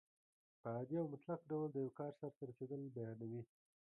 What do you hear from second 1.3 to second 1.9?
ډول د